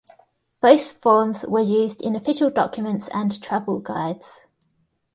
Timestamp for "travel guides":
3.39-4.47